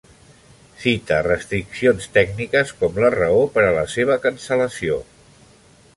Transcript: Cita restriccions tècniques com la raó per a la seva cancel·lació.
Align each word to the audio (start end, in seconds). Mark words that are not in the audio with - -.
Cita 0.85 1.19
restriccions 1.27 2.09
tècniques 2.17 2.73
com 2.81 2.99
la 3.05 3.13
raó 3.17 3.47
per 3.59 3.67
a 3.67 3.77
la 3.79 3.87
seva 3.97 4.19
cancel·lació. 4.25 4.99